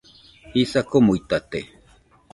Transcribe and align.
Jisa 0.53 0.81
komuitate 0.91 1.59